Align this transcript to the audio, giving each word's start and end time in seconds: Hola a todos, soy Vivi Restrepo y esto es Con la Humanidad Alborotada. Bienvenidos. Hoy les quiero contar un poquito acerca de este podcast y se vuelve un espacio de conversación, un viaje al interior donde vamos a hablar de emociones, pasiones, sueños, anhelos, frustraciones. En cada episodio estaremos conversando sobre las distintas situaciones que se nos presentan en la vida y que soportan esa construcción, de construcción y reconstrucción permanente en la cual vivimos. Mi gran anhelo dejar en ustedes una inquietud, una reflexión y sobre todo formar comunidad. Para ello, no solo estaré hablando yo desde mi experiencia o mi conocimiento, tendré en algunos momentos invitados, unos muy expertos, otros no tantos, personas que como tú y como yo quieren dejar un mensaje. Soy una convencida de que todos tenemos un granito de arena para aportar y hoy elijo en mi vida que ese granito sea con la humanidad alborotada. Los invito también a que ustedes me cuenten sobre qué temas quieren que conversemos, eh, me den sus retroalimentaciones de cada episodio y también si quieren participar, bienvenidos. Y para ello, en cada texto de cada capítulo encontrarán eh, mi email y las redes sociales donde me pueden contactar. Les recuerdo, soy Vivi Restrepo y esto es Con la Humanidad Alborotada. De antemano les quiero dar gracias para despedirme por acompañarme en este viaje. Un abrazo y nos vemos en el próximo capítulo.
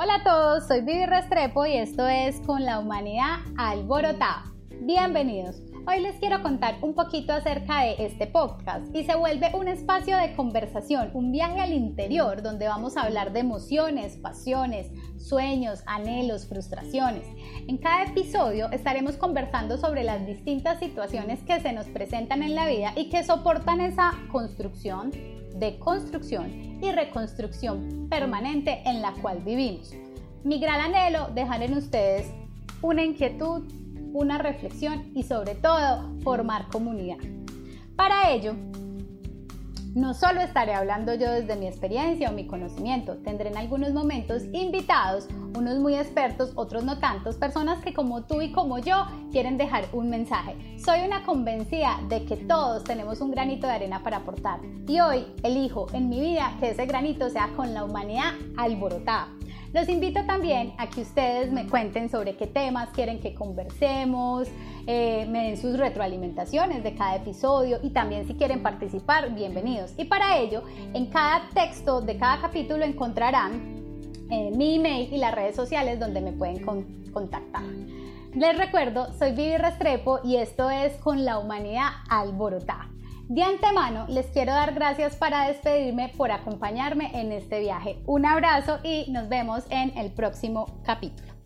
Hola 0.00 0.14
a 0.14 0.22
todos, 0.22 0.68
soy 0.68 0.82
Vivi 0.82 1.06
Restrepo 1.06 1.66
y 1.66 1.76
esto 1.76 2.06
es 2.06 2.38
Con 2.46 2.64
la 2.64 2.78
Humanidad 2.78 3.38
Alborotada. 3.56 4.44
Bienvenidos. 4.82 5.60
Hoy 5.88 5.98
les 5.98 6.14
quiero 6.20 6.40
contar 6.40 6.76
un 6.82 6.94
poquito 6.94 7.32
acerca 7.32 7.80
de 7.80 7.96
este 7.98 8.28
podcast 8.28 8.94
y 8.94 9.02
se 9.02 9.16
vuelve 9.16 9.50
un 9.54 9.66
espacio 9.66 10.16
de 10.16 10.36
conversación, 10.36 11.10
un 11.14 11.32
viaje 11.32 11.58
al 11.58 11.72
interior 11.72 12.42
donde 12.42 12.68
vamos 12.68 12.96
a 12.96 13.02
hablar 13.02 13.32
de 13.32 13.40
emociones, 13.40 14.16
pasiones, 14.16 14.86
sueños, 15.16 15.82
anhelos, 15.84 16.46
frustraciones. 16.46 17.26
En 17.66 17.78
cada 17.78 18.04
episodio 18.04 18.70
estaremos 18.70 19.16
conversando 19.16 19.78
sobre 19.78 20.04
las 20.04 20.24
distintas 20.24 20.78
situaciones 20.78 21.42
que 21.42 21.58
se 21.58 21.72
nos 21.72 21.86
presentan 21.86 22.44
en 22.44 22.54
la 22.54 22.68
vida 22.68 22.92
y 22.94 23.10
que 23.10 23.24
soportan 23.24 23.80
esa 23.80 24.12
construcción, 24.30 25.10
de 25.58 25.78
construcción 25.78 26.78
y 26.82 26.92
reconstrucción 26.92 28.06
permanente 28.08 28.82
en 28.84 29.02
la 29.02 29.12
cual 29.14 29.40
vivimos. 29.44 29.92
Mi 30.44 30.58
gran 30.58 30.80
anhelo 30.80 31.28
dejar 31.34 31.62
en 31.62 31.74
ustedes 31.74 32.32
una 32.80 33.04
inquietud, 33.04 33.62
una 34.12 34.38
reflexión 34.38 35.10
y 35.14 35.24
sobre 35.24 35.54
todo 35.54 36.14
formar 36.22 36.68
comunidad. 36.68 37.18
Para 37.96 38.30
ello, 38.30 38.54
no 39.98 40.14
solo 40.14 40.40
estaré 40.40 40.74
hablando 40.74 41.12
yo 41.14 41.28
desde 41.28 41.56
mi 41.56 41.66
experiencia 41.66 42.30
o 42.30 42.32
mi 42.32 42.46
conocimiento, 42.46 43.16
tendré 43.16 43.48
en 43.48 43.56
algunos 43.56 43.92
momentos 43.92 44.44
invitados, 44.52 45.26
unos 45.56 45.78
muy 45.80 45.96
expertos, 45.96 46.52
otros 46.54 46.84
no 46.84 46.98
tantos, 47.00 47.34
personas 47.34 47.82
que 47.82 47.92
como 47.92 48.22
tú 48.22 48.40
y 48.40 48.52
como 48.52 48.78
yo 48.78 49.06
quieren 49.32 49.58
dejar 49.58 49.86
un 49.92 50.08
mensaje. 50.08 50.54
Soy 50.78 51.00
una 51.00 51.24
convencida 51.24 51.98
de 52.08 52.24
que 52.24 52.36
todos 52.36 52.84
tenemos 52.84 53.20
un 53.20 53.32
granito 53.32 53.66
de 53.66 53.72
arena 53.72 54.04
para 54.04 54.18
aportar 54.18 54.60
y 54.86 55.00
hoy 55.00 55.26
elijo 55.42 55.88
en 55.92 56.08
mi 56.08 56.20
vida 56.20 56.56
que 56.60 56.70
ese 56.70 56.86
granito 56.86 57.28
sea 57.28 57.48
con 57.56 57.74
la 57.74 57.82
humanidad 57.82 58.34
alborotada. 58.56 59.28
Los 59.74 59.86
invito 59.90 60.24
también 60.24 60.72
a 60.78 60.88
que 60.88 61.02
ustedes 61.02 61.52
me 61.52 61.66
cuenten 61.66 62.08
sobre 62.08 62.36
qué 62.36 62.46
temas 62.46 62.88
quieren 62.88 63.20
que 63.20 63.34
conversemos, 63.34 64.48
eh, 64.86 65.26
me 65.28 65.48
den 65.48 65.58
sus 65.58 65.76
retroalimentaciones 65.76 66.82
de 66.82 66.94
cada 66.94 67.16
episodio 67.16 67.78
y 67.82 67.90
también 67.90 68.26
si 68.26 68.32
quieren 68.32 68.62
participar, 68.62 69.34
bienvenidos. 69.34 69.92
Y 69.98 70.06
para 70.06 70.38
ello, 70.38 70.62
en 70.94 71.06
cada 71.06 71.50
texto 71.50 72.00
de 72.00 72.16
cada 72.16 72.40
capítulo 72.40 72.82
encontrarán 72.82 73.82
eh, 74.30 74.50
mi 74.56 74.76
email 74.76 75.12
y 75.12 75.18
las 75.18 75.34
redes 75.34 75.54
sociales 75.54 76.00
donde 76.00 76.22
me 76.22 76.32
pueden 76.32 76.64
contactar. 77.12 77.64
Les 78.34 78.56
recuerdo, 78.56 79.12
soy 79.18 79.32
Vivi 79.32 79.58
Restrepo 79.58 80.20
y 80.24 80.36
esto 80.36 80.70
es 80.70 80.94
Con 80.94 81.26
la 81.26 81.38
Humanidad 81.38 81.90
Alborotada. 82.08 82.88
De 83.28 83.42
antemano 83.42 84.06
les 84.08 84.24
quiero 84.28 84.52
dar 84.52 84.72
gracias 84.72 85.14
para 85.14 85.48
despedirme 85.48 86.10
por 86.16 86.32
acompañarme 86.32 87.10
en 87.12 87.30
este 87.32 87.60
viaje. 87.60 87.98
Un 88.06 88.24
abrazo 88.24 88.78
y 88.82 89.04
nos 89.10 89.28
vemos 89.28 89.64
en 89.68 89.96
el 89.98 90.10
próximo 90.10 90.80
capítulo. 90.82 91.37